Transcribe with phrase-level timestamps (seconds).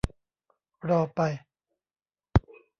[0.89, 1.19] รอไป